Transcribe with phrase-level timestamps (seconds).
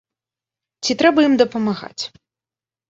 [0.87, 2.03] Ці трэба ім дапамагаць?